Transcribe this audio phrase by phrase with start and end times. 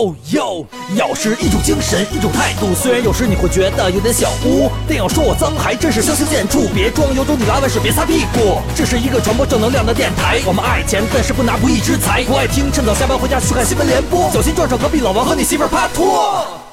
[0.00, 0.64] 哦呦，
[0.96, 2.74] 要是一种精神，一种态度。
[2.74, 6.72] 虽然有时你会觉得有点小污，但要说我脏，还真是相形见绌。
[6.72, 8.62] 别装有种，你拉完屎别擦屁股。
[8.74, 12.24] 这是一个传播正能量的电台，我们爱钱，但是不拿不义之财。
[12.24, 16.69] 不爱听，趁早下班回家去看新闻联播，小心撞上隔壁老王和你媳妇儿趴拖。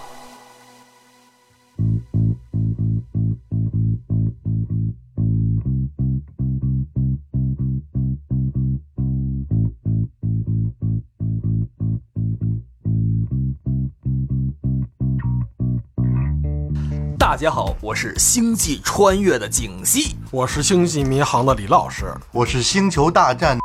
[17.30, 20.16] 大家好，我是星际穿越的景熙。
[20.32, 23.58] 我是星际迷航的李老师，我是星球大战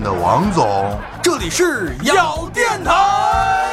[0.00, 3.63] 的王总，这里是咬电台。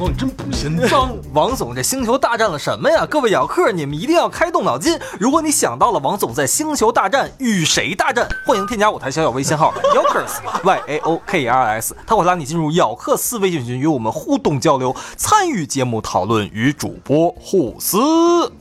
[0.00, 1.14] 总你真不嫌脏。
[1.34, 3.04] 王总这星球大战了什么呀？
[3.04, 4.98] 各位咬客，你们一定要开动脑筋。
[5.18, 17.98] 如果你想到了王总在星球大战与谁大战，欢迎添加我台小小微信号 Yokers Y a o k r s，他会拉你进入咬客四微信群，与我们互动交流，参与节目讨论，与主播互撕。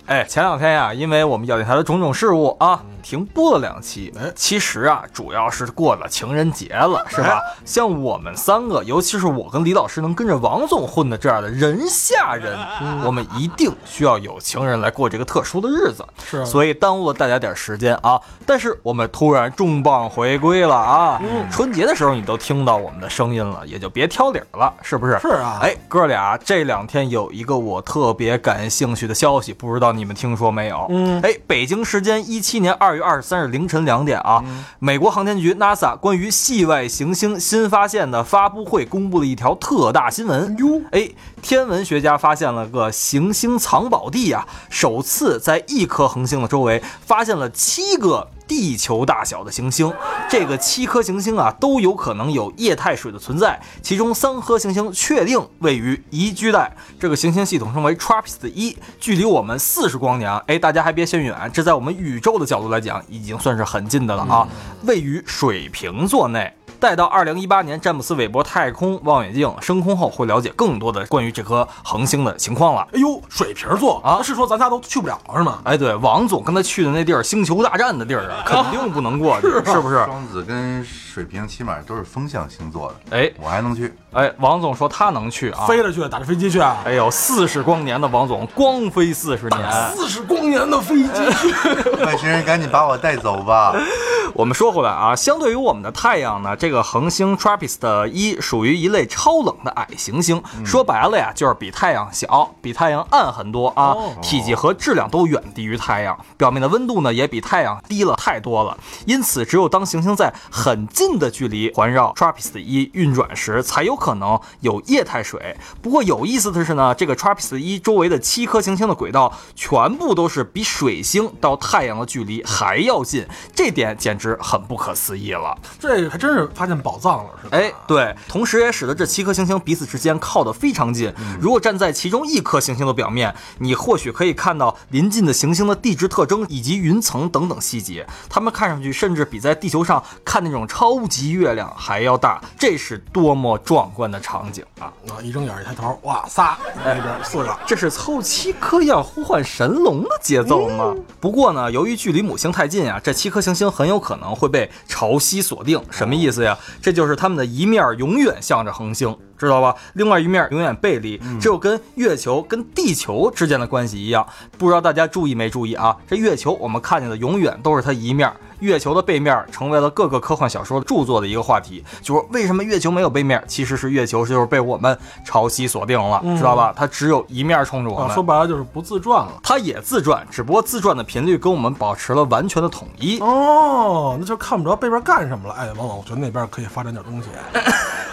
[0.07, 2.83] 哎，前两天呀，因为我们咬电台的种种事务啊。
[3.09, 7.41] 停播了两期，其实啊，主要是过了情人节了，是吧？
[7.65, 12.55] 像我们三个，尤其是我跟李老师能跟着王总混的这样的人下人，
[13.03, 18.21] 我们一定需要有情人来过这个特殊的日子，是，所以耽误了大家点时间啊。
[18.45, 21.19] 但是我们突然重磅回归了啊！
[21.51, 25.17] 春节的时候你都听到我们的声音了，也就别挑理了，是不是？
[25.17, 25.57] 是啊。
[25.63, 30.85] 哎，哥俩这两天有一个我特别感兴趣的消息，不知道你们听说没有？
[30.91, 34.43] 嗯，哎，北京时间一七年二月二十三日凌晨两点啊，
[34.79, 40.55] 美国航天局 NASA 关于系外行星新发现的发布会公布了一条特大新闻。
[40.57, 41.09] 哟，哎，
[41.41, 48.29] 天文学家发现了个行星藏宝地啊，首次在一颗恒星的周围发现了七个。
[48.49, 49.93] 地球大小的行星，
[50.27, 64.47] 这个七颗行星啊都有可能有液态水的存在，其中三颗行星确定位于宜居带，这个行星系统称为 TRAPPIST 一，距离我们四十光年，哎，大家还别嫌远，这在我们宇宙的角度来讲已经算是很近的了啊，
[64.81, 66.51] 位于水瓶座内。
[66.79, 72.87] 待到二零一八年，詹姆斯韦伯太空望远镜升空后，会了解更多的关于这颗恒星的情况了。
[72.93, 75.59] 哎呦，水瓶座啊，是说咱仨都去不了是吗？
[75.65, 80.03] 哎，对，王总刚才去的那地儿，星球大战的地儿啊，肯定不能过去， 是不是？
[80.05, 83.93] 双子跟水瓶起码都是风象星座的，哎，我还能去。
[84.11, 86.77] 哎，王总说他能去啊，飞着去，打着飞机去啊。
[86.85, 93.75] 哎呦，四十光年的王总，光飞四十年，四十光年的飞机，外星人赶紧把我带走吧。
[94.33, 100.41] 我们说回来啊，相对于我们的太阳呢，这个恒星 TRAPPIST 一属于一类超冷的矮行星。
[100.65, 108.77] 说白了呀，就是比太阳小，比太阳暗很多啊，体积和质量都远低于太阳，表面的温度呢也比太阳低了太多了。
[109.05, 115.57] 因此，只有当行星在很近的距离环绕 TRAPPIST 一运转时，才有可能有液态水。
[115.81, 124.29] 不过有意思的是呢，这个 TRAPPIST 一周围的七颗行星的轨道全部都是比水星到太阳的距离还要近，这点简直。
[124.39, 127.57] 很不可思议了，这还真是发现宝藏了，是吧？
[127.57, 131.13] 哎，对，同时也使得这七颗行星彼此之间靠得非常近。
[131.39, 142.41] 如果站在其中一颗行星的表面，你或许可以看到临近的行星的地质特征以及云层等等细节，它们看上去甚至比在地球上看那种超级月亮还要大。
[142.57, 144.91] 这是多么壮观的场景啊！
[145.07, 150.93] 啊，一睁眼一抬头，哇，仨，那边四个，这是凑七颗要呼唤神龙的节奏吗？
[151.21, 155.81] 不过呢，由于距离母星太近啊，这七颗行星很有可能会被潮汐锁定。
[155.89, 156.48] 什么意思呀？
[156.81, 159.15] 这就是它们的一面永远向着恒星。
[159.37, 159.73] 知道吧？
[159.93, 164.27] 另外一面永远背离，这就跟月球跟地球之间的关系一样。
[164.57, 165.95] 不知道大家注意没注意啊？
[166.09, 168.29] 这月球我们看见的永远都是它一面，
[168.59, 171.83] 月球的背面成为了各个科幻小说著作的一个话题。
[172.01, 173.43] 就说为什么月球没有背面？
[173.47, 176.73] 其实是月球就是被我们潮汐锁定了，知道吧？
[176.75, 178.09] 它只有一面冲着我们。
[178.13, 179.33] 说白了就是不自转了。
[179.43, 183.19] 它也自转，只不过自转的频率跟我们保持了完全的统一。
[183.19, 185.55] 哦，那就看不着背面干什么了。
[185.55, 187.29] 哎，王总，我觉得那边可以发展点东西。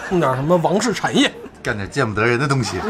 [0.09, 2.77] 弄点什么王室产业，干点见不得人的东西。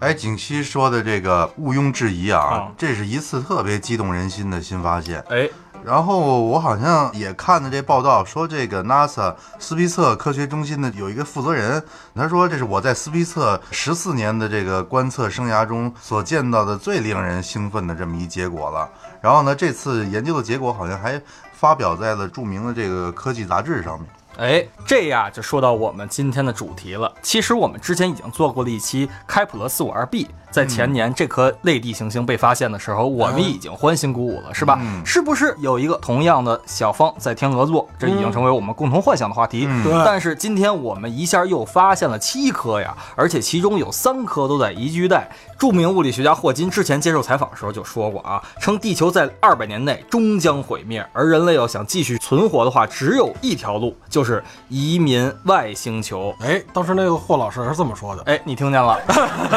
[0.00, 5.22] 哎，景熙说的这个毋庸置疑啊，这是一次特别激动人心的新发现。
[5.28, 5.46] 哎，
[5.84, 18.88] 然后我好像也看的这报道，说这个 NASA 斯皮策科学中心的有一个负责人，他说这是我在斯皮策十四年的这个观测生涯中所见到的最令人兴奋的这么一结果了。
[19.20, 21.20] 然后呢，这次研究的结果好像还
[21.52, 24.08] 发表在了著名的这个科技杂志上面。
[24.36, 27.12] 哎，这呀就说到我们今天的主题了。
[27.20, 34.78] 其实我们之前已经做过了一期开普勒四五二 b，在前年这颗类地行星被发现的时候，我们已经欢欣鼓舞了，是吧？
[34.80, 37.88] 嗯是不是有一个同样的小方在天鹅座？
[37.98, 39.66] 这已经成为我们共同幻想的话题。
[39.68, 45.28] 嗯但是今天我们一下又发现了七颗呀，而且其中有三颗都在宜居带。
[45.58, 56.34] 著名物理学家霍金之前接受采访的时候就说过啊，称地球在二百年内终将毁灭，而人类要想继续存活的话，只有一条路，就是移民外星球。
[56.40, 58.22] 哎，当时那个霍老师是这么说的。
[58.22, 58.98] 哎，你听见了？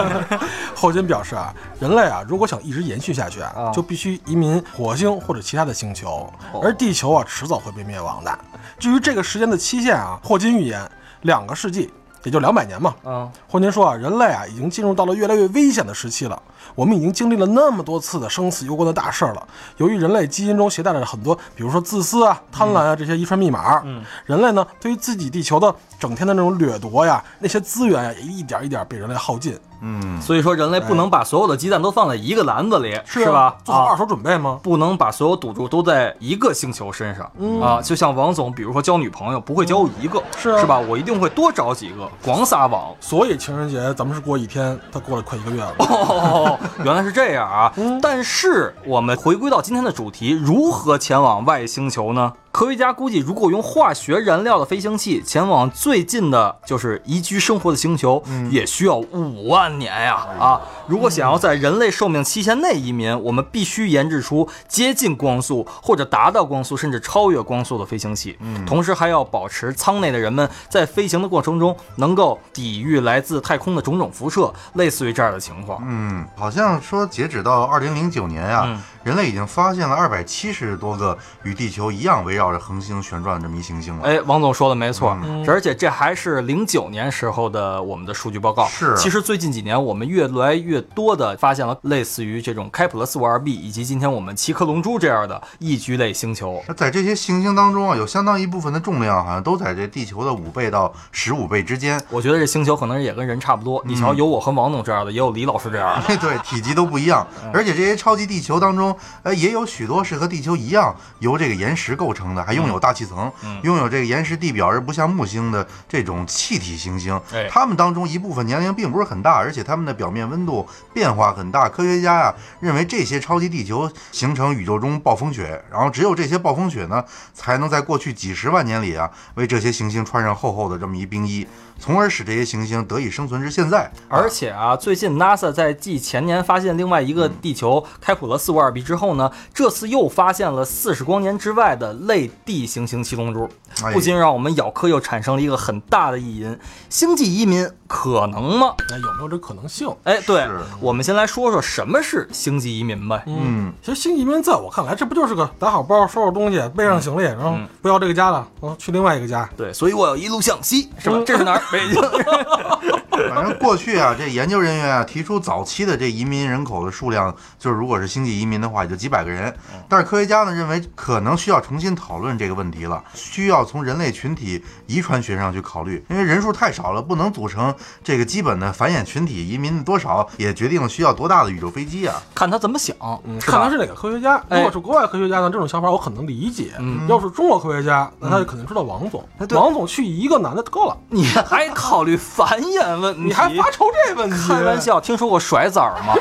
[0.84, 6.30] 霍金表示啊，人类啊，如果想一直延续下去啊啊，就必须移民火星或者其他的星球，
[6.62, 8.40] 而地球啊，迟早会被灭亡的。
[8.78, 10.86] 至于这个时间的期限啊，霍金预言
[11.22, 11.90] 两个世纪，
[12.24, 12.94] 也就两百年嘛。
[13.06, 16.44] 嗯，霍金说啊，人类啊已经进入到了越来越危险的时期了。
[16.76, 19.48] 我们已经经历了那么多次的生死攸关的大事儿了。
[19.78, 33.42] 由于人类基因中携带了很多，比如说自私啊、贪婪啊这些遗传密码，嗯，人类呢对于自己地球的整天的那种掠夺呀，那些资源呀，也一点一点被人类耗尽，嗯，所以说人类不能把所有的鸡蛋都放在一个篮子里，是吧？
[33.42, 33.56] 啊。
[33.66, 34.58] 做好二手准备吗？
[34.64, 37.30] 不能把所有赌注都在一个星球身上、
[37.62, 37.82] 啊！
[37.82, 40.80] 就像王总，比如说交女朋友，不会交一个，是啊是吧？
[40.80, 42.94] 我一定会多找几个，广撒网。
[43.02, 45.76] 所以情人节咱们是过一天，他过了快一个月了。
[45.80, 47.74] 哦， 原来是这样啊！
[48.02, 52.32] 但是我们回归到今天的主题，如何前往外星球呢？
[52.54, 60.28] 科学家估计，如果用化学燃料的飞行器前往最近的，就是宜居生活的星球，也需要五万年呀！
[60.40, 68.38] 啊，如果想要在人类寿命期限内移民，我们必须研制出接近光速或者达到光速，甚至超越光速的飞行器。
[68.68, 75.82] 同时还要保持舱内的人们在飞行的过程中能够抵御来自太空的种种辐射，类似于这样的情况。
[75.88, 84.04] 嗯，好像说截止到二零零九年啊、嗯人类已经发现了二百七十多个与地球一样围绕着恒星旋转的这么一行星了。
[84.04, 88.66] 哎，王总说的没错，嗯而且这还是零九年时候的我们的数据报告。
[88.68, 96.64] 是其实最近几年我们越来越多的发现了类似于这种开普勒四五二 b 以及今天我们奇克龙珠这样的宜居类星球。
[96.68, 102.02] 那在这些行星当中啊，有相当一部分的重量好像都在这地球的五倍到十五倍之间。
[102.10, 103.84] 我觉得这星球可能也跟人差不多。
[103.86, 106.08] 你瞧，有我和王总这样的，也有李老师这样的。
[106.08, 108.93] 哎， 对，体积都不一样，而且这些超级地球当中，
[109.24, 113.32] 呃，也有许多是和地球一样由这个岩石构成的，还拥有大气层，
[113.64, 117.48] 拥有这个岩石地表而不像木星的这种气体行星哎。
[117.50, 121.70] 它们当中一部分年龄并不是很大，而且它们的表面温度变化很大。
[121.70, 127.04] 科学家呀、认为这些超级地球形成宇宙中暴风雪，然后只有这些暴风雪呢，
[127.34, 131.48] 才能在过去几十万年里啊，为这些行星穿上厚厚的这么一冰衣，
[131.84, 133.92] 从而使这些行星得以生存至现在。
[134.08, 143.50] 而且啊，最近 NASA 在继前年发现另外一个地球开普勒四五二 b 之后呢，这次又发现了四十光年之外的类地行星七龙珠，
[143.84, 146.58] 哎不禁让我们咬科又产生了一个很大的意淫：
[146.90, 148.74] 星际移民可能吗？
[148.90, 149.94] 那有没有这可能性？
[150.06, 150.48] 哎，对，
[150.80, 153.22] 我们先来说说什么是星际移民呗。
[153.28, 159.50] 嗯，其实星际移民在我看来，这不就是个打好包、收拾东西、背上行李，然后不要这个家了，然后去另外一个家。
[159.58, 161.22] 对，所以我要一路向西，是吧？
[161.26, 161.62] 这是哪儿？
[161.74, 163.03] 北京。
[163.34, 169.54] 反正过去啊，这研究人员啊提出早期的这移民人口的数量，就是如果是星际移民的话，也就几百个人。
[169.88, 177.74] 但是科学家呢认为，可能需要重新讨论这个问题了，需要从人类群体遗传学上去考虑，因为人数太少了，不能组成
[178.04, 179.34] 这个基本的繁衍群体。
[179.44, 182.22] 移民多少也决定了需要多大的宇宙飞机啊。
[182.34, 182.96] 看他怎么想？
[183.42, 184.42] 看他是哪个科学家。
[184.50, 186.74] 哎如果是国外科学家呢，这种想法我很能理解。
[186.80, 189.24] 嗯要是中国科学家，那他就肯定知道王总。
[189.48, 193.22] 对王总去一个男的够了，你还考虑繁衍问题？
[193.24, 194.48] 你还发愁这问题？
[194.48, 194.82] 开玩。
[194.82, 196.14] 笑，听说过甩子儿吗？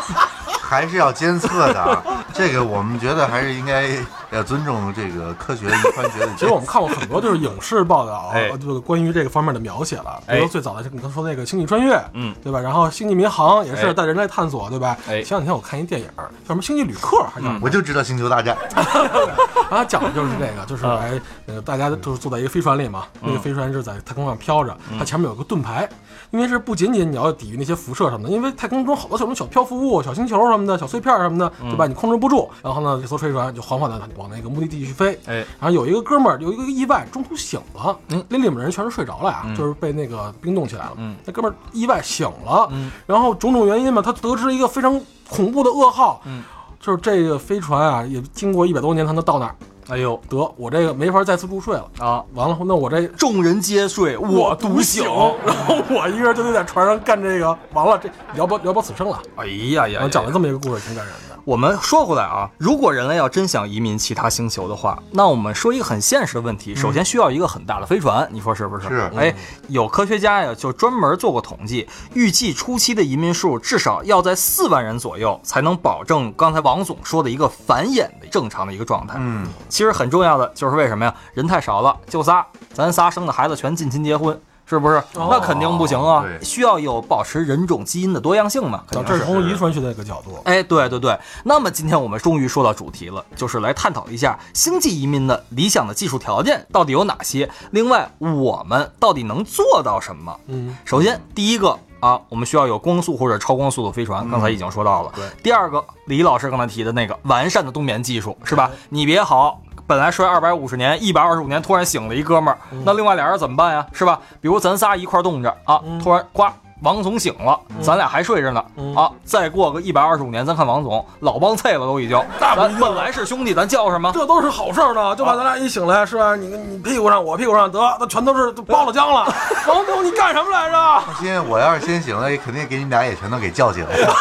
[0.62, 2.02] 还是要监测的啊，
[2.34, 3.88] 这个我们觉得还是应该
[4.30, 6.28] 要尊重这个科学遗传学的。
[6.36, 10.20] 其实我们看过很多就是影视报道， 哎就是关于这个方面的描写了。
[10.26, 12.60] 比哎如最早的你刚说那个《星际穿越》，嗯，对吧？
[12.60, 14.96] 然后《星际民航》也哎是带人类探索，对吧？
[15.08, 17.48] 哎前两天我看一电影，叫什么《星际旅客》，还叫？
[17.62, 18.56] 我就知道星球大战，
[19.70, 25.88] 然后讲的就是这个，就是啊哎，呃，大家都是坐在一个飞船里嘛，那个飞船是在太空上飘着，它前面有个盾牌，
[26.30, 31.86] 因为是不仅仅你要抵御那些辐射什么的，因为太空中好多什么小漂浮物、小星球什么的、小碎片什么的，对吧？
[31.86, 35.18] 你控制不住，然后呢，这艘飞船就缓缓的往那个目的地去飞。
[35.26, 40.92] 哎，然后有一个哥们儿有一个意外，中途醒了，嗯那里面人全是睡着了呀，就是被那个冰冻起来了。
[40.96, 46.42] 嗯那哥们儿意外醒了，嗯然后种种原因嘛，他得知一个非常恐怖的噩耗，嗯
[46.80, 49.54] 就是这个飞船啊，也经过一百多年才能到那儿。
[49.88, 51.90] 哎呦得我这个没法再次入睡了。
[51.98, 55.02] 啊，完了，那我这众人皆睡，我独醒。
[55.02, 59.18] 然后我一个人就得在船上干这个，完了这聊不聊不此生了。
[59.36, 60.08] 哎呀呀呀！
[60.08, 61.37] 讲了这么一个故事，挺感人的。
[61.48, 68.86] 我们说回来啊，如果人类要真想移民其他星球的话，那我们说一个很现实的问题，首先需要一个很大的飞船，你说是不是？
[68.86, 69.34] 是哎，
[69.68, 79.14] 有科学家呀就专门做过统计，预计初期的移民数至少要在四万人左右，才能保证刚才王总说的一个繁衍的正常的一个状态。
[79.18, 81.14] 嗯，其实很重要的就是为什么呀？
[81.32, 84.38] 人太少了，就仨，咱仨生的孩子全近亲结婚。
[84.68, 85.02] 是不是？
[85.14, 86.22] 那肯定不行啊！
[86.42, 88.82] 需要有保持人种基因的多样性嘛？
[88.90, 90.38] 这定是是从遗传学的一个角度。
[90.44, 91.18] 哎，对对对。
[91.44, 97.48] 那么今天我们终于说到主题了，就是来探讨一下星际移民的理想的技术条件到底有哪些。
[97.70, 100.38] 另外，我们到底能做到什么？
[100.48, 105.10] 嗯，首先，第一个啊，我们需要有光速或者超光速的飞船，刚才已经说到了。
[105.16, 108.70] 对第二个，李老师刚才提的那个完善的冬眠技术，是吧？
[108.90, 109.62] 你别好。
[109.88, 113.86] 本来睡二百五十年、一百二十五年，突然醒了一哥们儿，那另外俩人怎么办呀？
[113.90, 114.20] 是吧？
[114.38, 116.44] 比如咱仨一块儿冻着啊，突然呱，
[116.80, 118.64] 王总醒了，咱俩还睡着呢
[118.96, 119.10] 啊！
[119.24, 122.20] 再过个一百二十五年，咱看王总老帮菜了，都已经。
[122.38, 124.12] 咱本来是兄弟，咱叫什么？
[124.14, 126.36] 这都是好事儿呢，就怕咱俩一醒来是吧？
[126.36, 129.32] 你你屁股上，我屁股上，得那全都是都包了浆了。
[129.66, 131.00] 王总，你干什么来着？
[131.06, 134.14] 放心，我要是先醒了，也肯定给你们俩也全都给叫起来了，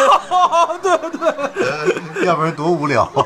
[0.82, 3.08] 对对，要不然多无聊。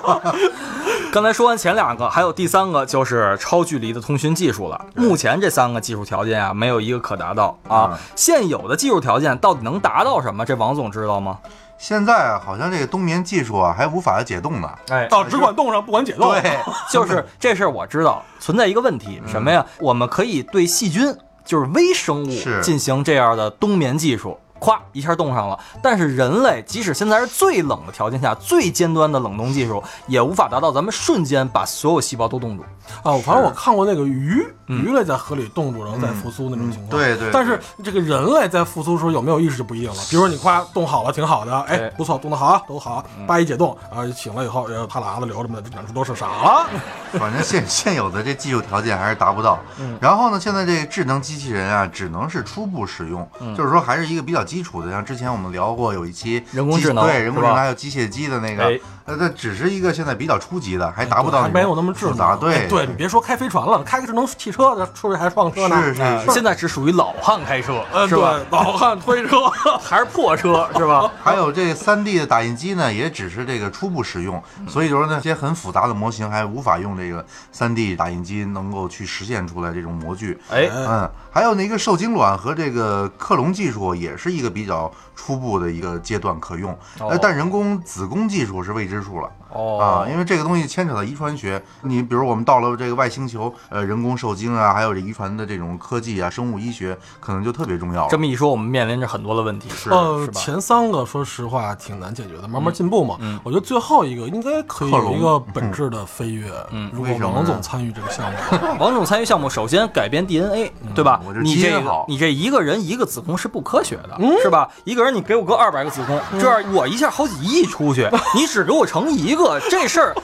[1.11, 4.79] 刚才说完前两个，还有第三个就是超距离的通讯技术了。
[4.95, 7.97] 目前这三个技术条件啊，没有一个可达到啊嗯。
[8.15, 10.45] 现有的技术条件到底能达到什么？
[10.45, 11.39] 这王总知道吗？
[11.77, 14.69] 现在啊，好像这个冬眠技术啊还无法解冻呢。
[14.89, 16.31] 哎，到只管冻上，不管解冻。
[16.31, 16.57] 对，
[16.91, 19.65] 就是这事儿我知道，存在一个问题，什么呀？
[19.79, 24.39] 我们可以对细菌，就是微生物是进行这样的冬眠技术。
[24.61, 32.63] 咵一下冻上了，但是人类即使现在是最冷的条件下，最尖端的冷冻技术，也无法达到咱们瞬间把所有细胞都冻住。
[33.01, 36.89] 啊，反正我看过那个鱼，鱼类在河里冻住然后再复苏那种情况。
[36.89, 39.97] 对对但是这个人类在复苏的时候有没有意识就不一定了。
[40.09, 43.03] 比如说你夸冻好了，挺好的，哎，不错，冻得好啊，都好。
[43.25, 46.67] 八一解冻啊，醒了以后，呃，啪喇子流着嘛，两处都是傻了。
[47.17, 49.59] 反正现现有的这技术条件还是达不到。
[49.99, 54.91] 然后呢，现在这个智能机器人啊，只能是初步使用，就是说还是一个比较基础的。
[54.91, 58.77] 像之前我们聊过有一期机人工智能对人工智能还有机械机的那个
[59.11, 62.13] 哎，呃，这只是一个现在比较初级的，还达不到还没有那么智能。
[62.13, 62.35] 复杂。
[62.35, 65.81] 对哎对，你别说开飞船了，开个智能汽车，这出去还撞车呢。
[65.81, 68.33] 是是现在只属于老汉开车，呃，是吧？
[68.37, 69.41] 对，老汉推车。
[69.83, 71.11] 还是破车，是吧？
[71.23, 80.39] 还有这3 D 的打印机呢，也只是这个初步使用，所以就是那些很复杂的模型还无法用这个3 D 打印机能够去实现出来这种模具。
[80.49, 89.40] 哎，嗯，还有那个受精卵和这个克隆技术也是一个比较初步的一个阶段可用，哦呃，但人工子宫技术是未知束了。
[89.53, 98.07] 哦啊，因为这个东西牵扯到遗传学，你比如我们到了这个外星球，呃，人工受精啊，还有这遗传的这种科技啊，生物医学可能就特别重要了。
[98.09, 100.39] 这么一说，我们面临着很多的问题，是呃是，吧？
[100.39, 103.17] 前三个说实话挺难解决的，慢慢进步嘛。
[103.43, 106.51] 我觉得最后一个应该可以有一个本质的飞跃。
[106.71, 108.37] 嗯，如果王总参与这个项目，
[108.79, 111.21] 王总参与项目，首先改变 DNA，对吧？
[111.25, 114.69] 我这你这基因好你这一个人一个子宫是不科学的，是吧？
[114.83, 120.15] 一个人你给我个二百个子宫，这样我一下好几亿出去， 你只给我成一个，这事儿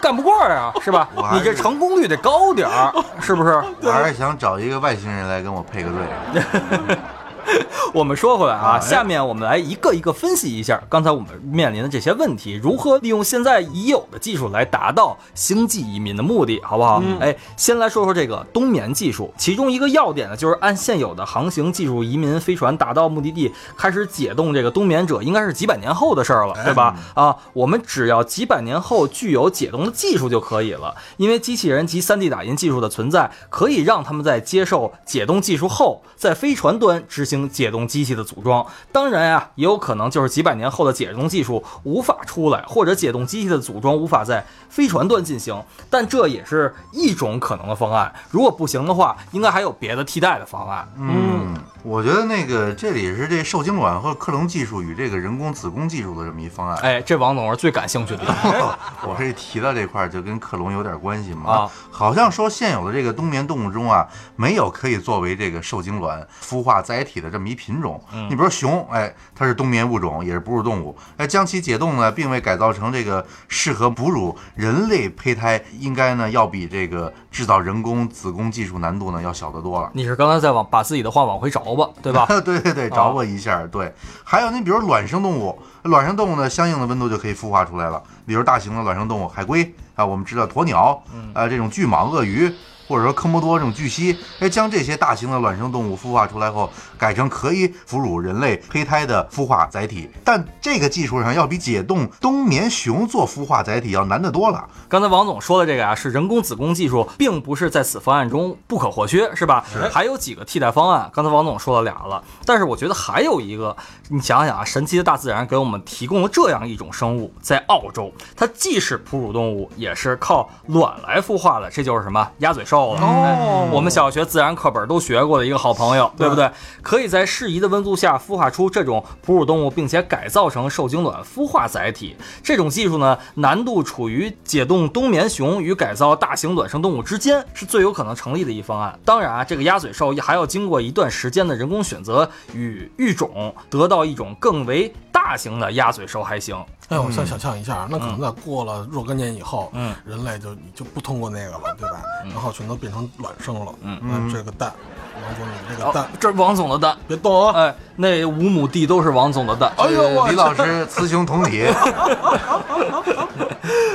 [0.00, 3.62] 干不过呀，是吧你这成功率得高点儿，是不是？
[3.82, 5.90] 我还是想找一个外星人来跟我配个
[6.32, 6.96] 对。
[7.94, 17.02] 我们说回来啊，下面我们来一个一个分析一下刚才我们面临的这些问题，如何利用现在已有的技术来达到星际移民的目的，好不好？
[17.20, 26.96] 哎，先来说说这个冬眠技术，其中一个要点呢，就是按现有的航行技术，移民飞船达到目的地，开始解冻这个冬眠者，应该是几百年后的事儿了，对吧？
[27.14, 38.64] 啊，我们只要几百年后具有解冻的技术就可以了，因为机器人及 3D 打印技术的存在，可以让他们在接受解冻技术后，在飞船端执行解冻机器的组装。
[38.92, 48.12] 当然啊，也有可能就是几百年后的解冻技术无法出来，或者解冻机器的组装无法在飞船段进行，但这也是一种可能的方案。
[48.30, 50.88] 如果不行的话，应该还有别的替代的方案。
[50.96, 51.54] 嗯，
[51.86, 56.76] 我觉得那个这里是这受精卵和克隆技术与这个人工子宫技术的这么一方案。
[56.78, 58.24] 哎，这王总是最感兴趣的。
[59.06, 61.48] 我这提到这块儿就跟克隆有点关系嘛。
[61.48, 68.02] 啊，好像说现有的这个冬眠动物中啊，没有可以作为这个受精卵孵化载体的这么一品种。
[68.28, 70.98] 你比如熊，哎，它是冬眠物种，也是哺乳动物。
[71.18, 79.88] 哎，将其解冻呢，并未改造成这个适合哺乳人类胚胎，应该呢要比这个制造人工子宫技术难度呢要小得多了。
[79.94, 82.26] 你是刚才在往把自己的话往回找吧，对吧？
[82.44, 83.92] 对对对，着吧一下，对。
[84.24, 88.02] 还有你比如卵生动物，卵生动物呢，相应的温度就可以孵化出来了。
[88.26, 91.00] 比如大型的卵生动物，海龟啊，我们知道鸵鸟，
[91.34, 92.52] 啊，这种巨蟒、鳄鱼。
[92.88, 104.68] 或者说科莫多这种巨蜥，哎，将这些大型的卵生动物孵化出来后，改成可以哺乳人类胚胎的孵化载体，但这个技术上要比解冻冬眠熊做孵化载体要难得多了。
[104.88, 109.64] 刚才王总说的这个啊，是人工子宫技术，并不是在此方案中不可或缺，是吧？
[109.72, 109.88] 是。
[109.88, 113.76] 还有几个替代方案，刚才王总说了俩了，但是我觉得还有一个，
[114.08, 123.00] 你想想啊，神奇的大自然给我们提供了这样一种生物，在澳洲，它既是哺乳动物，也是靠卵来孵化的，这就是什么鸭嘴兽了。
[123.00, 123.68] 哦。
[123.72, 126.50] 我们小学自然课本都学过的一个好朋友，对不对？
[126.82, 132.16] 可以在适宜的温度下孵化出这种哺乳动物，并且改造成受精卵孵化载体。
[132.42, 138.98] 这种技术呢，难度处于解冻冬眠熊与改造大型卵生动物之间，是最有可能成立的一方案。
[139.04, 146.54] 当然啊，这个鸭嘴兽还要经过一段时间的人工选择与育种，得到一种更为大型的鸭嘴兽还行。
[146.90, 152.02] 哎，我先想象一下，那可能在过了若干年以后，嗯，人类就就不通过那个了，对吧？
[152.24, 153.72] 然后全都变成卵生了。
[153.80, 154.70] 嗯嗯，这个蛋，
[155.14, 157.58] 王总，你这个蛋，这是王总的蛋，别动啊！
[157.58, 159.72] 哎，那五亩地都是王总的蛋。
[159.78, 161.64] 哎呦，李老师雌雄同体。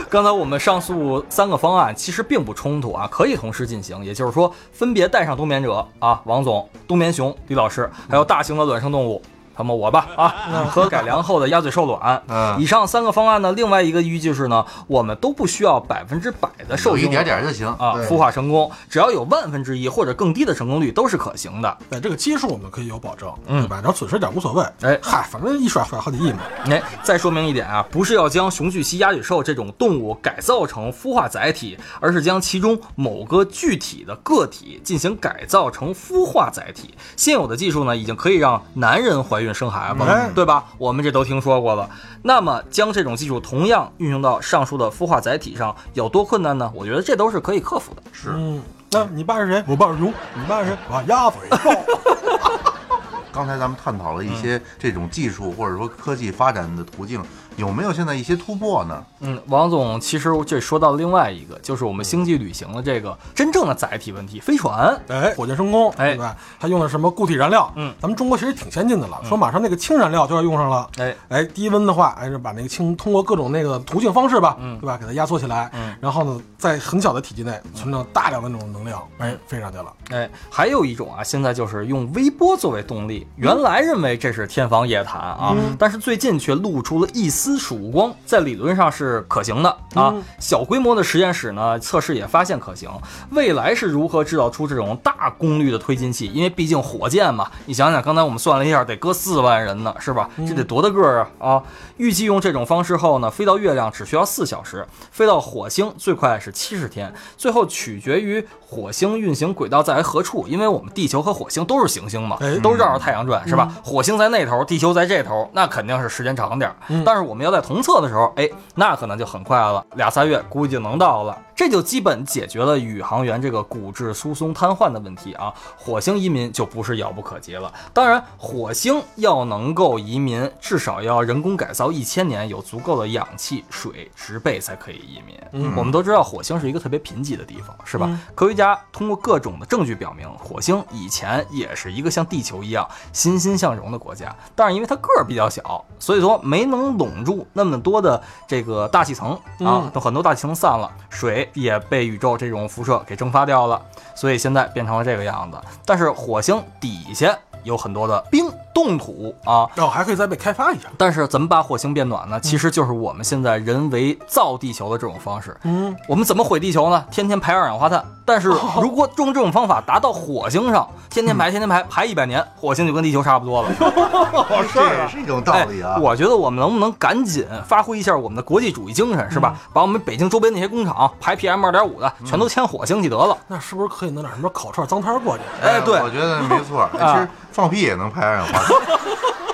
[0.09, 4.03] 刚才我们上述三个方案其实并不冲突啊，可以同时进行。
[4.03, 9.21] 也就是说，分别带上冬眠者啊，王总、冬眠熊、李老师，还有大型的卵生动物。
[9.62, 10.27] 那么我吧啊，
[10.74, 21.77] 和改良后的鸭嘴兽卵，嗯，以上三个方案呢，另外一个依据是呢，我们都不需要百分之百的受精一点点就行啊，孵化成功，只要有万分之一或者更低的成功率都是可行的。
[21.91, 23.75] 哎，这个基数我们可以有保证，对吧？
[23.75, 24.63] 然后损失点无所谓。
[24.82, 26.39] 哎，嗨，反正一甩甩好几亿嘛。
[26.65, 36.96] 哎，再说明一点啊，不是要将雄巨蜥、鸭嘴兽这种动物改造成孵化载体，而是将其中某个具体的个体进行改造成孵化载体。
[37.15, 40.00] 现有的技术呢，已经可以让男人怀孕生孩子。
[40.34, 40.65] 对吧？
[40.77, 41.89] 我们这都听说过了。
[42.22, 46.72] 那么将这种技术同样运用到上述的孵化载体上，有多困难呢？
[46.75, 48.01] 我觉得这都是可以克服的。
[48.12, 48.29] 是。
[48.36, 49.63] 嗯，那你爸是谁？
[49.67, 50.13] 我爸是牛。
[50.36, 50.77] 你爸是谁？
[50.89, 51.72] 我鸭嘴兽。
[53.34, 57.24] 刚才咱们探讨了一些这种技术或者说科技发展的途径。
[57.58, 59.03] 有没有现在一些突破呢？
[59.20, 66.36] 嗯，王总，其实这说到另外一个，就是我们星际旅行的这个真正的载体问题，飞船，哎，火箭升空，哎，对吧？
[66.60, 67.72] 它用的什么固体燃料？
[67.75, 74.97] 嗯，咱们中国其实挺先进的了，说马上那个氢燃料就要用上了，哎，哎，低温的话，哎，是把那个氢通过各种那个途径方式吧，嗯，对吧？
[74.97, 88.13] 给它压缩起来，嗯，然后呢，在很小的体积内存着大量的那种能量，哎，飞上去了，哎，还有一种啊，现在就是用微波作为动力，原来认为这是天方夜谭啊，但是最近却露出了一丝曙光。
[88.25, 92.89] 在理论上是可行的啊，小规模的实验室呢测试也发现可行。
[93.32, 96.27] 未来是如何制造出这种大功率的推进器？
[96.34, 100.30] 因为毕竟火箭嘛，你想想，刚才我们算了一下，得搁四万人呢，是吧？
[100.47, 101.63] 这得多大个儿啊啊！
[101.97, 107.13] 预计用这种方式后呢，飞到月亮只需要四小时，飞到火星最快是七十天。
[107.38, 113.71] 最后取决于火星运行轨道在于何处，因为我们地球和火星都是行星嘛，都绕着太阳转，是吧？
[113.84, 116.75] 火星在那头，地球在这头，那肯定是时间长点儿。
[117.06, 118.30] 但是我我们要在同测的时候。
[118.36, 121.38] 哎，那可能就很快了，俩仨月估计就能到了。
[121.62, 125.54] 这就基本解决了宇航员这个骨质疏松瘫痪的问题啊！
[125.78, 127.71] 火星移民就不是遥不可及了。
[127.93, 135.39] 当然，火星要能够移民，至少要人工改造一千年，有足够的氧气、水、植被才可以移民。
[135.52, 138.10] 嗯，我们都知道火星是一个特别贫瘠的地方，是吧？
[138.34, 151.47] 科学家通过各种的证据表明，火星以前也是一个像地球一样欣欣向荣的国家，但是因为它个儿比较小，所以说没能拢住那么多的这个大气层啊，都很多大气层散了，水。
[151.53, 153.81] 也被宇宙这种辐射给蒸发掉了，
[154.15, 155.57] 所以现在变成了这个样子。
[155.85, 158.49] 但是火星底下有很多的冰。
[158.73, 160.88] 冻土啊，然后，还可以再被开发一下。
[160.97, 162.39] 但是怎么把火星变暖呢？
[162.39, 165.55] 其实就是我们现在人为造地球的这种方式。
[165.63, 167.03] 嗯，我们怎么毁地球呢？
[167.12, 168.03] 天天排二氧化碳。
[168.23, 168.47] 但是
[168.79, 173.69] 如果用这种方法达到火星上，天天排，天天排，排一百年，火星就跟地球差不多了。
[174.73, 175.97] 这也是一种道理啊。
[175.99, 179.55] 我觉得我们能不能赶紧发挥一下我们的国际主义精神，是吧？
[179.73, 183.36] 把我们北京周边那些工厂排 PM 二点五的全都迁火星去得了。
[183.47, 185.43] 那是不是可以弄点什么烤串脏摊过去？
[185.62, 186.88] 哎，对，我觉得没错。
[186.93, 188.78] 其实放屁也能排二氧化碳。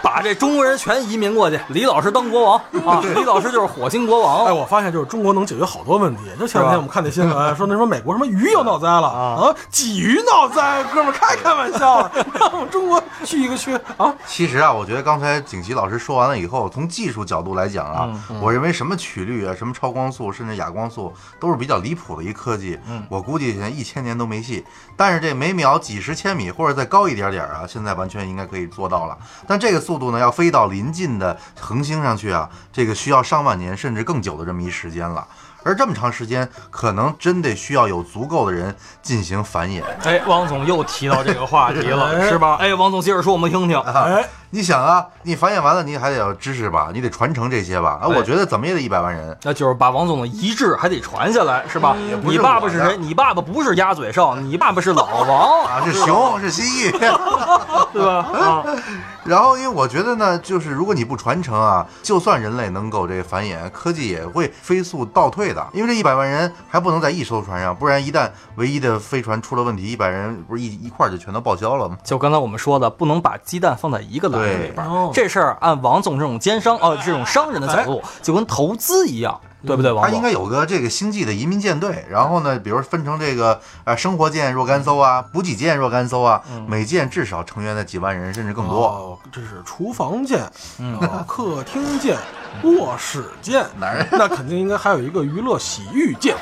[0.04, 4.46] 把把这中国人全移民过去，李老师当国王 啊，李老师就是火星国王。
[4.46, 6.24] 哎，我发现就是中国能解决好多问题。
[6.40, 14.12] 就前两天我们看那新闻，说那什么美国什么鱼有闹灾了啊，鲫鱼闹灾，哥们儿开开玩笑，让我们中国去一个去啊。
[14.26, 22.80] 其实啊，我觉得刚才景琦老师说完了以后，从技术角度来讲啊，嗯我认为什么曲率啊、什么超光速，甚至亚光速，都是比较离谱的一科技。
[22.90, 24.66] 嗯我估计现在一千年都没戏。
[24.96, 29.18] 但是这每秒几十千米或者再高一点点啊，现在完全应该可以做到了。
[29.46, 35.28] 但这个速度呢，要飞到临近的恒星上去啊，这个需要上万年甚至更久的这么一时间了。
[35.64, 39.84] 而这么长时间，可能真得需要有足够的人进行繁衍。
[40.04, 42.56] 哎，王总又提到这个话题了， 是吧？
[42.56, 43.78] 哎，王总接着说，我们听听。
[43.82, 48.00] 哎，你想啊，你繁衍完了，你还得有知识吧，你得传承这些吧。
[48.02, 49.38] 啊，哎我觉得怎么也得一百万人。
[49.44, 51.96] 那就是把王总的遗志还得传下来，是吧？
[52.24, 52.98] 你爸爸是谁？
[52.98, 56.92] 你爸爸不是鸭嘴兽，你爸爸是老王， 啊，是熊，是蜥蜴。
[57.94, 58.16] 对吧？
[58.18, 58.64] 啊，
[59.24, 65.66] 然后，因为我觉得呢，就是如果你不传承啊，就算人类能够这个繁衍，科技也会飞速倒退的。
[65.74, 71.98] 因为这一百万人还不能在一艘船上，不然一旦唯一的飞船出了问题，一百人不是一一块儿就全都报销了吗？
[72.04, 75.12] 就刚才我们说的，不能把鸡蛋放在一个篮子里边对哦。
[75.14, 80.12] 这事儿按王总这种奸商，哦，这种商人的角度，就跟投资一样，对不对，王总？
[80.12, 88.86] 他应该有个这个星际的移民舰队，然后呢，比如分成这个呃生活舰若干艘啊，补给舰若干艘啊，每舰至少成员的几万人甚至更多。
[88.88, 90.42] 哦，这是厨房舰，
[90.80, 92.18] 嗯，客厅间，
[92.64, 96.36] 卧室间，哪儿那肯定应该还有一个娱乐洗浴间。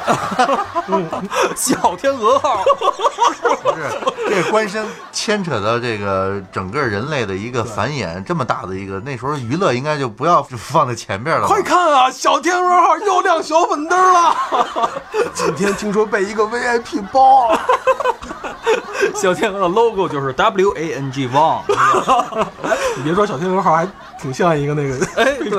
[1.55, 2.63] 小天鹅号，
[3.63, 3.81] 不是，
[4.29, 11.47] 这个官身牵扯到这个整个人类的一个繁衍，这么大的一个，那时候娱乐应该就不要放在前边了。
[11.47, 14.35] 快看啊，小天鹅号又亮小粉灯了！
[15.33, 17.59] 今天听说被一个 VIP 包了，
[19.15, 21.61] 小天鹅的 logo 就是 W A N G Wang。
[22.97, 23.87] 你别说小天鹅号还
[24.21, 25.49] 挺像一个那个哎，飞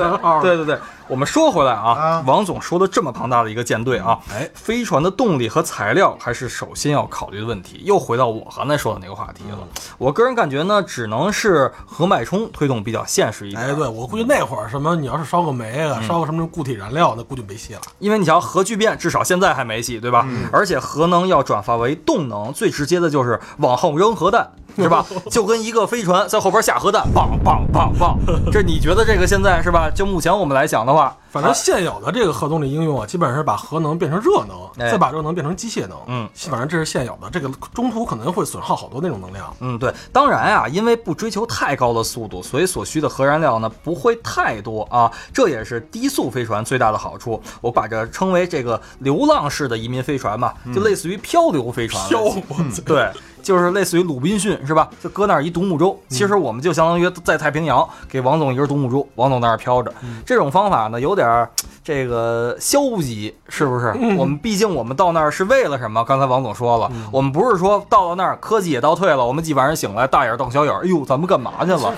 [0.41, 7.81] 对对对，我们说回来啊啊，王总说的这么庞大的一个舰队啊，哎飞船的动力和材料还是首先要考虑的问题。
[7.83, 9.57] 又回到我刚才说的那个话题了，
[9.97, 13.61] 我个人感觉呢，只能是核脉冲推动比较现实一点。
[13.61, 17.81] 哎，对，我估计那会儿什么，你要是烧个煤啊，烧个什么固体燃料，那估计没戏了。
[17.99, 20.27] 因为你瞧，核聚变至少现在还没戏，对吧？
[20.51, 25.05] 而且核能要转化为动能，最直接的就是往后扔核弹，是吧？
[25.29, 28.17] 就跟一个飞船在后边下核弹，棒棒棒棒。
[28.51, 29.89] 这你觉得这个现在是吧？
[29.93, 35.97] 就目前我们来讲的话，反正现有的这个核动力应用啊，基本上是把核能变成热能，哎再把热能变成机械能。
[36.07, 37.29] 嗯，反正这是现有的。
[37.29, 39.53] 这个中途可能会损耗好多那种能量。
[39.59, 47.41] 嗯，对，当然啊，因为不追求太高的速度，所以所需的核燃料呢不会太多啊，这也是低速飞船最大的好处。
[47.61, 52.09] 我把这称为这个流浪式的移民飞船嘛，就类似于漂流飞船了。
[52.09, 52.81] 飘，我操！
[52.85, 53.09] 对，
[53.47, 54.89] 就是类似于鲁滨逊是吧？
[55.01, 59.89] 就搁那儿一独木舟，其实我们就相当于在太平洋给王总一根独木舟，王总在那儿飘着。
[60.25, 61.49] 这种方法呢，有点儿
[61.81, 63.95] 这个消极，是不是？
[64.17, 66.03] 我们毕竟我们到那儿是为了什么？
[66.03, 71.95] 刚才王总说了，我们不是说到了那儿科技也倒退了，我们几万人醒来大眼瞪小眼儿，哎呦，咱们干嘛去了？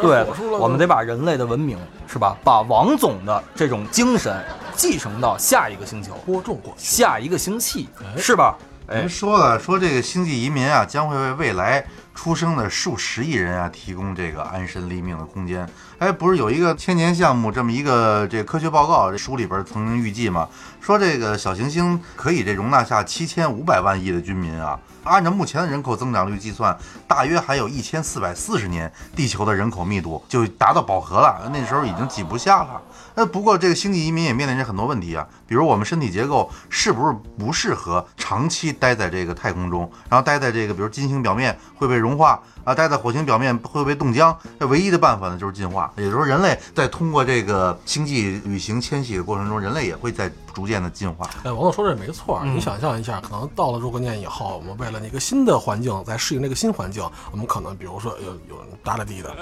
[0.00, 0.24] 对
[0.56, 4.40] 我们得把人类的文明是吧，把王总的这种精神
[4.76, 6.12] 继承到下一个星球。
[6.24, 6.84] 播种过去。
[6.84, 8.56] 下一个星期，是吧？
[8.90, 15.64] 人，说了，说这个星际移民啊，将会为未来出生的数十亿人啊提供这个安身立命的空间。
[15.98, 20.48] 哎，不是有一个千年项目这么一个这科学报告，这书里边曾经预计嘛，
[20.80, 24.76] 说这个小行星可以这容纳下七千五百万亿的居民啊。
[25.04, 32.80] 按照目前的人口增长率计算，大约还有一千四百四十年，地球的人口密度就达到饱和了，那时候已经挤不下了。
[33.14, 44.36] 那不过这个星际移民也面临着很多问题啊，比如我们身体结构是不是不适合长期待在这个太空中，然后待在这个比如金星表面会被融化啊，待在火星表面会被冻僵。
[44.58, 51.28] 这唯一的办法呢就是进化，也就是说人类在通过这个星际旅行迁徙的过程中，人类也会在逐渐的进化。
[51.44, 52.40] 哎，王总说这没错。
[52.44, 59.30] 你想象一下，可能到了若干年以后，我们为了一个新的环境，在适应这个新环境，我们可能比如说有有人搭了地的。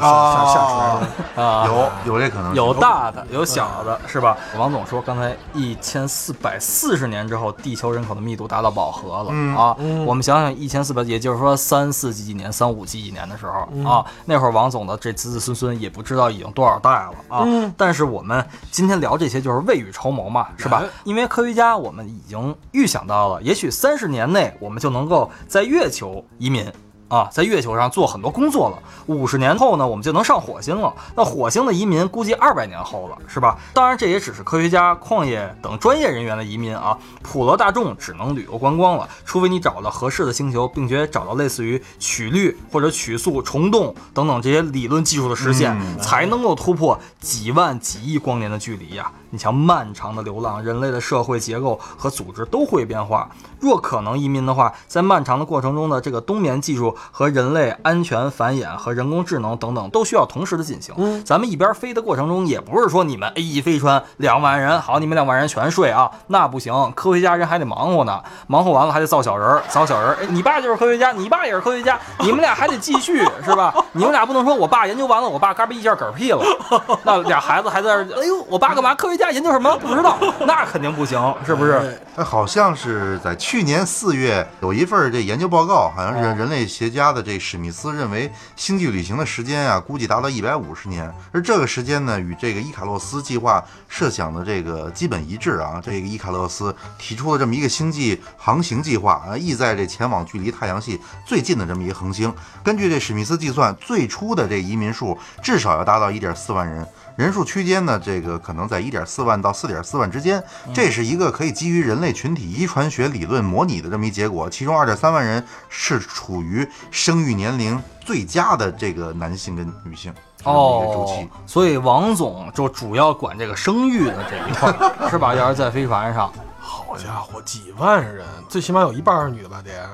[0.00, 4.36] 啊，有有这可能，有大的，有小的，是吧？
[4.56, 9.76] 王总说，刚才一千四百四十年之后，地球人口的密度达到饱和了、啊。
[10.06, 17.44] 我们想想，一千四百，也就是说三四几几年、三五几几年的时候、啊，那会儿王总的这子子孙孙也不知道已经多少代了啊。
[17.76, 20.88] 但是我们今天聊这些，就是未雨绸缪嘛，是吧哎？
[21.04, 26.72] 因为科学家我们已经预想到了，也许三十年内我们就能够在月球移民。
[27.08, 28.78] 啊，在月球上做很多工作了。
[29.06, 30.92] 五十年后呢，我们就能上火星了。
[31.14, 33.58] 那火星的移民估计二百年后了，是吧？
[33.72, 39.08] 当然，这也只是科学家、矿业等专业人员的移民啊，普罗大众只能旅游观光了。
[39.24, 49.12] 除非你找到合适的星球，并且找到类似于曲率或者曲速、虫洞等等这些理论技术的实现，才能够突破几万、几亿光年的距离呀。
[49.30, 53.28] 你瞧，漫长的流浪，人类的社会结构和组织都会变化。
[53.58, 60.94] 若可能移民的话，在漫长的过程中的这个冬眠技术和人类安全繁衍和人工智能等等都需要同时的进行。
[61.24, 70.16] 咱们一边飞的过程中，也不是说你们 A 一飞船两万人，好，你们两万人全睡啊，那不行，科学家人还得忙活呢，忙活完了还得造小人儿，造小人儿。
[70.20, 73.74] 哎，你爸就是科学家，你爸也是科学家，你们俩还得继续 是吧？
[73.92, 76.42] 你们俩不能说我爸研究完了，我爸嘎巴一下嗝屁了，
[77.04, 78.94] 那俩孩子还在这儿，哎呦，我爸干嘛？
[78.94, 79.76] 科学家研究什么？
[79.78, 81.98] 不知道， 那肯定不行，是不是？
[82.16, 95.80] 哎，好像是在去年四月有一份这研究报告，好像是人类学家的这史密斯认为星际旅行的时间啊，估计达到一百五十年，而这个时间呢，与这个伊卡洛斯计划设想的这个基本一致啊。
[95.82, 102.30] 这个伊卡洛斯提出了这么一个星际航行计划啊，意在这前往距离太阳系最近的这么一个恒星。
[102.62, 106.86] 根据这史密斯计算，最初的这移民数至少要达到一点四万人。
[107.16, 114.50] 人数区间呢，这个可能在一点四万到四点四万之间，这是一个可以基于人类群体遗传学理论模拟的这么一结果。
[114.50, 121.28] 其中二点三万人是处于生育年龄最佳的这个男性跟女性哦一个周期。
[121.46, 125.34] 所以王总就主要管这个生育的这一块儿， 是吧？
[125.34, 129.62] 要是在飞船上，好家伙，几万人，最起码有一半是女的吧？
[129.62, 129.88] 得，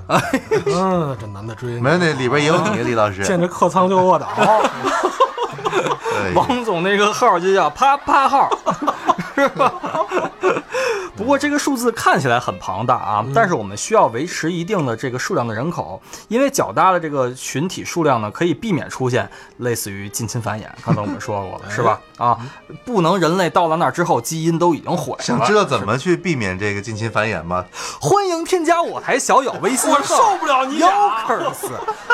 [0.66, 3.22] 嗯，这男的追没，那里边也有你，李老师。
[3.28, 4.26] 见着客舱就卧倒。
[6.34, 8.48] 王总那个号就叫啪啪号，
[9.34, 9.72] 是吧？
[11.30, 20.64] 不过这个数字看起来很庞大啊，但是我们需要维持一定的这个数量的人口，因为较大的这个群体数量呢，可以避免出现类似于近亲繁衍。
[20.84, 22.00] 刚才我们说过了， 是吧？
[22.16, 22.36] 啊，
[22.84, 25.22] 不能人类到了那儿之后，基因都已经毁了。
[25.22, 27.64] 想知道怎么去避免这个近亲繁衍吗？
[28.02, 30.88] 欢迎添加我台小友微信号，我受不了你俩
[31.28, 31.70] Yokers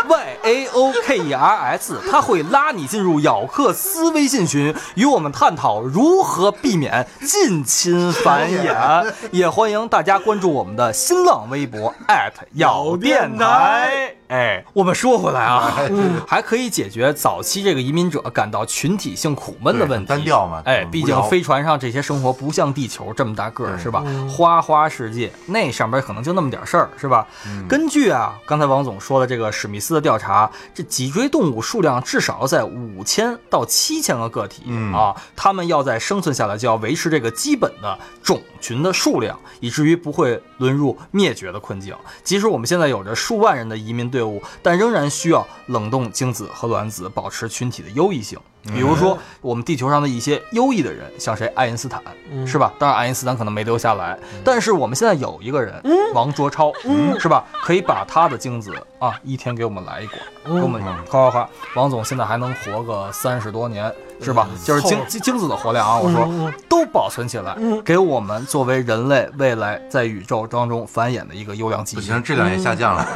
[0.09, 9.06] Y A O K E R S，他会拉你进入咬克斯微信群，与我们探讨如何避免近亲繁衍。
[9.33, 11.95] 也欢迎大家关注我们的新浪微博
[12.55, 14.13] 咬电台。
[14.29, 15.73] 哎，我们说回来啊，
[16.27, 20.07] 还可以解决早期这个移民者感到群体性苦闷的问题。
[20.07, 24.03] 单调嘛哎，毕竟飞船上这些生活不像地球这么大个儿，是吧？
[24.29, 27.25] 花花世界那上边可能就那么点事儿，是吧？
[27.69, 41.95] 根据啊，刚才王总说的这个史密斯的调查，这脊椎动物数量至少要在五千到七千个个体、嗯啊，他们要在生存下来就要维持这个基本的种群的的数量，以至于不会沦入灭绝的困境。
[42.23, 48.39] 即使我们现在有着数万人的移民队伍，但仍然需要冷冻精子和卵子，保持群体的优异性。
[48.73, 52.03] 比如说，我们地球上的一些优异的人，像谁，爱因斯坦，
[52.47, 52.73] 是吧？
[52.79, 55.81] 当然，爱因斯坦可能没留下来，但是我们现在有一个人，
[56.15, 56.73] 王卓超，
[57.19, 57.45] 是吧？
[57.63, 60.21] 可以把他的精子啊，一天给我们来一管，
[60.57, 61.49] 给我们夸夸夸。
[61.75, 64.49] 王总现在还能活个三十多年，是吧？
[64.65, 72.23] 就是精精精子的活量啊，我说都保存起来，给我们作为人类未来在宇宙当中繁衍的一个优良基因不行，。
[72.23, 73.07] 质量也下降了，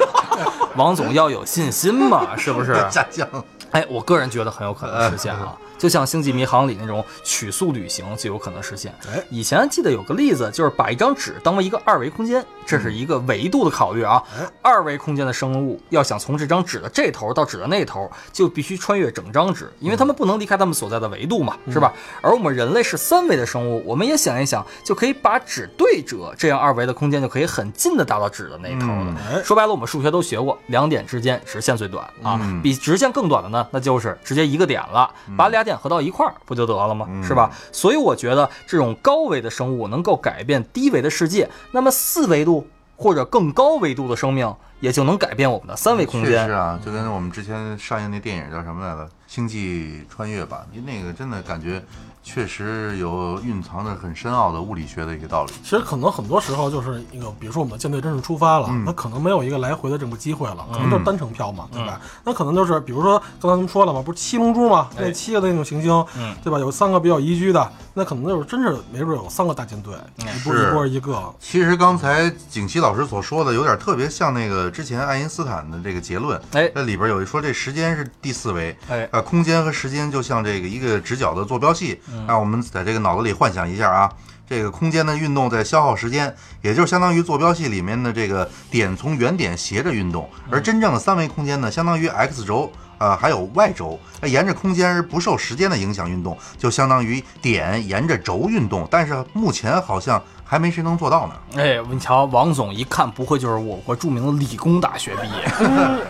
[0.76, 2.74] 王总要有信心嘛，是不是？
[2.90, 3.28] 下降。
[3.72, 8.92] 哎，我个人觉得很有可能实现啊，就像《星际迷航》里那种曲速旅行就有可能实现。
[9.06, 14.22] 哎以前记得有个例子，就是把一张纸当为一个二维空间，这是一个维度的考虑啊。
[14.60, 21.92] 二维空间的生物要想从这张纸的这头到纸的那头，就必须穿越整张纸，因为他们不能离开他们所在的维度嘛，是吧？
[22.20, 29.16] 而我们人类是三维的生物，我们也想一想，就可以把纸对折，这样二维的空间就可以很近的达到纸的那头了。
[29.30, 37.06] 哎说白了，我们数学都学过，两点之间直线最短啊，比直线更短的呢，那就是直接一个点了，把俩点合到一块儿不就得了吗？
[37.22, 37.50] 是吧？
[37.70, 46.46] 所以我觉得这种高维的生物能够改变低维的世界，那么四维度或者更高维度的生命也就能改变我们的三维空间。
[46.46, 51.82] 是啊，就跟我们之前上映那电影叫什么来着，《星际穿越》吧，那个真的感觉
[52.28, 55.52] 确实有蕴藏着很深奥的物理学的一个道理。
[55.64, 61.98] 其实可能很多时候就是一个，比如说我们的舰队真是出发了，嗯那可能没有一个来回的这么机会了，可能就是单程票嘛，对吧？
[62.22, 66.58] 那可能就是比如说刚才咱们说了嘛，不是七龙珠嘛，哎那七个那种行星，嗯对吧？
[66.58, 71.34] 有三个比较宜居的，那可能就是真是没准有三个大舰队，一波是一波一个。
[71.40, 84.10] 其实刚才景琦老师所说的有点特别像那个个之前爱因斯坦的这个结论，哎那里边有一说这时间是第四维，哎呃，空间和时间就像这个一个直角的坐标系，嗯让我们在这个脑子里幻想一下啊。
[84.48, 98.86] 这个空间的运动在消耗时间，也就是相当于坐标系里面的这个点从原点斜着运动，嗯而真正的三维空间呢，相当于 x 轴啊、还有 y 轴，呃沿着空间而不受时间的影响运动，就相当于点沿着轴运动。
[98.90, 101.34] 但是目前好像还没谁能做到呢。
[101.56, 105.48] 哎，你瞧，王总一看不会就是我国著名的理工大学毕业，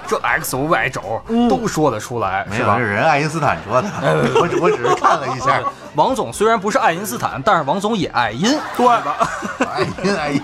[0.07, 2.85] 这 x 轴 y 轴都说得出来，没有，是吧这？
[2.85, 3.89] 人爱因斯坦说的，
[4.41, 5.61] 我只我只是看了一下。
[5.95, 9.29] 王总虽然不是爱因斯坦，但是王总也爱因，对吧？
[9.75, 10.41] 爱因爱因，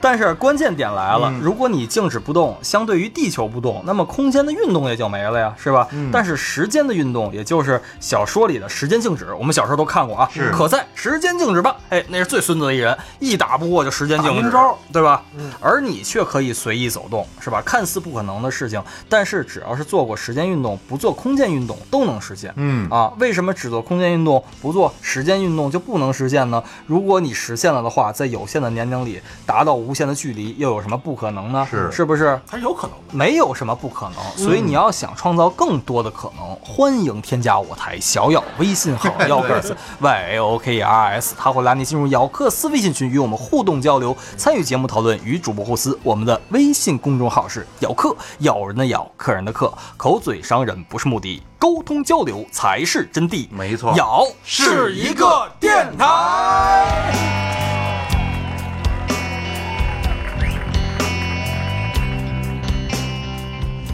[0.00, 5.86] 但是关键点来了，嗯如果你静止不动，相对于地球不动，那么空间的运动也就没了呀，是吧？
[5.92, 10.28] 嗯但是时间的运动，也就是小说里的时间静止，我们小时候都看过啊。
[10.52, 11.76] 可赛时间静止吧？
[11.88, 15.22] 哎，那是最孙子的一人，一打不过就时间静止 阴招，对吧？
[15.60, 17.62] 而你却可以随意走动，是吧？
[17.64, 22.52] 看似不可能的事情，但是只要是做过时间运动，不做空间运动都能实现。
[22.56, 26.62] 嗯啊，为什么只做空间运动，不做时间运动就不能实现呢？
[26.86, 31.66] 如果你实现了的话，在有限的年龄里达到无限的距离，又有什么不可能呢？
[31.70, 32.40] 是是不是？
[32.48, 33.14] 还是有可能的。
[33.14, 45.98] 没有什么不可能，所以你要想创造更多的可能，欢迎添加我台小咬微信号 幺个 s y o k e r s，他会拉你进入咬克斯微信群，与我们互动交流，参与节目讨论，与主播互撕。
[46.02, 53.48] 我们的微信公众号是咬客，咬人的咬，客人的客，口嘴伤人不是目的，沟通交流才是真谛。
[53.50, 57.61] 没错咬是一个电台。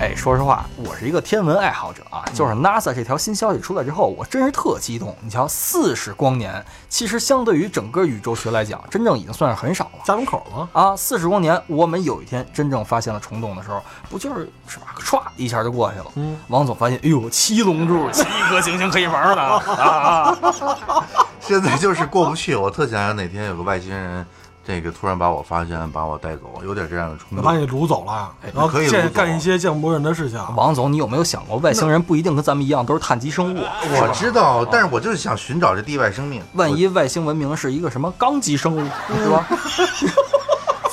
[0.00, 2.24] 哎，说实话，我是一个天文爱好者啊。
[2.32, 5.12] 就是 NASA 这条新消息出来之后，我真是特激动。
[5.20, 10.00] 你瞧，四十光年，其实相对于整个宇宙学来讲，真正已经算是很少了。
[10.04, 10.68] 家门口吗？
[10.72, 14.94] 啊，四十光年，我们有一天真正发现了虫洞的时候，不就是是吧？
[15.00, 16.06] 唰一下就过去了。
[16.14, 20.38] 嗯，王总发现，哎呦，七龙珠，七颗行星可以玩了啊！
[21.40, 22.54] 现在就是过不去。
[22.54, 24.24] 我特想让哪天有个外星人，
[24.68, 27.42] 这个突然把我发现，把我带走，有点这样的冲动。
[27.42, 30.38] 把你掳走了，然后可以掳走见干一些见不得人的事情。
[30.54, 33.59] 王总，你有没有想过，外星人不一定跟咱们一样都是碳基生物？
[33.59, 36.42] 我知道，但是我就是想寻找这地外生命。
[36.52, 38.81] 万一外星文明是一个什么钢基生物，
[39.16, 39.46] 是吧？
[39.48, 39.57] 我，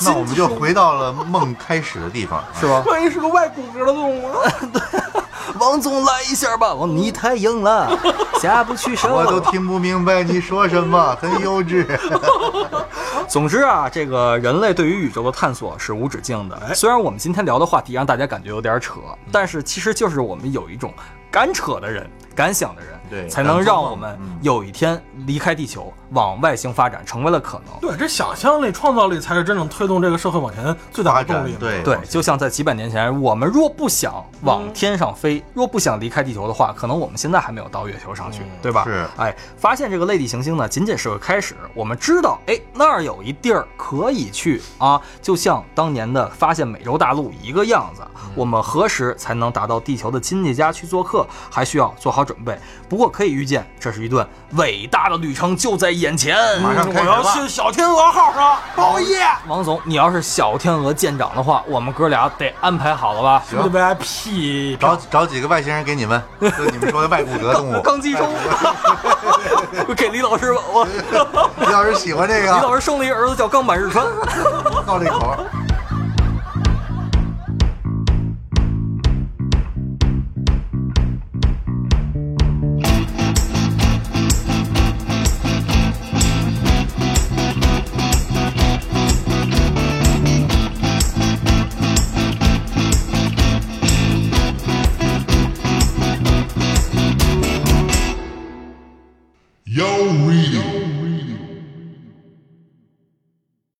[0.00, 2.42] 那我们就回到了梦开始的地方。
[2.58, 2.82] 是吧？
[2.86, 4.38] 万一是个外骨骼的动物呢？
[5.58, 7.88] 王总来一下吧，王你太硬了，
[8.40, 9.14] 下不去手。
[9.14, 11.86] 我都听不明白你说什么， 很幼稚。
[13.28, 16.74] 总之啊，这个人类对于宇宙的探索是无止境的。
[16.74, 19.00] 虽然我们今天聊的话题让大家感觉有点扯，
[19.32, 20.92] 但是其实就是我们有一种
[21.30, 27.80] 敢扯的人、敢想的人，对才能让我们嗯有一天离开地球，往外星发展，成为了可能。
[27.80, 38.84] 对，这想象力、创造力才是真正推动这个社会往前最大的动力。，对对，就像在几百年前，我们若不想往天上飞，若不想离开地球的话，可能我们现在还没有到月球上去，对吧？
[38.84, 41.54] 是哎，发现这个类地行星呢，仅仅是个开始。
[41.74, 48.02] 我们知道，哎，那儿有一地儿可以去啊，就像当年的发现美洲大陆一个样子。
[48.34, 52.58] 我们何时才能达到地球的亲戚家去做客，还需要做好准备。
[52.88, 56.36] 不过可以预见，这是一段伟大的旅程就在眼前。
[56.60, 57.22] 马上开我要。
[57.22, 63.42] 去小天鹅号上包夜，王总，你要是小天鹅舰长的话，我们哥俩得安排好了吧？
[63.48, 64.76] 行 VIP？
[64.78, 67.82] 找找几个外星人给你们， 就你们说的外骨骼动物。
[67.82, 68.36] 钢机生物，
[69.94, 70.88] 给李老师吧，我
[71.58, 74.06] 李老师喜欢这个李老，师生了一儿子叫钢板日川。
[74.86, 75.36] 到这口。